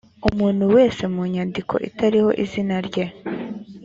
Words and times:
umuntu 0.29 0.63
wese 0.75 1.03
mu 1.13 1.23
nyandiko 1.33 1.73
itariho 1.89 2.29
izina 2.43 2.75
rye 2.87 3.05